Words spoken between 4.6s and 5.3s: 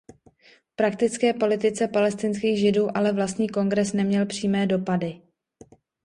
dopady.